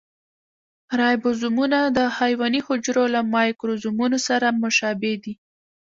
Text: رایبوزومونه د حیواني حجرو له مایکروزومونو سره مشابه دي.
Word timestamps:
رایبوزومونه 0.99 1.79
د 1.97 1.99
حیواني 2.17 2.61
حجرو 2.67 3.03
له 3.15 3.21
مایکروزومونو 3.33 4.17
سره 4.27 4.47
مشابه 4.61 5.11
دي. 5.23 5.33